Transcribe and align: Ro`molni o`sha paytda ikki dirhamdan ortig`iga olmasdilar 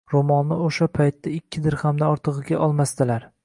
Ro`molni 0.11 0.57
o`sha 0.67 0.87
paytda 0.99 1.35
ikki 1.41 1.63
dirhamdan 1.67 2.09
ortig`iga 2.17 2.65
olmasdilar 2.69 3.33